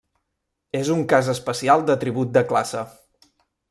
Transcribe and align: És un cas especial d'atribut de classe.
És 0.79 0.89
un 0.95 1.03
cas 1.13 1.31
especial 1.35 1.87
d'atribut 1.91 2.35
de 2.39 2.47
classe. 2.53 2.87